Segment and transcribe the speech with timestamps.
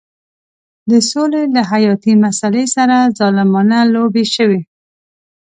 [0.89, 4.61] د سولې له حیاتي مسلې سره ظالمانه لوبې شوې.